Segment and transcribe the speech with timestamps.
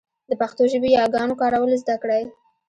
[0.29, 2.23] د پښتو ژبې ياګانو کارول زده کړئ.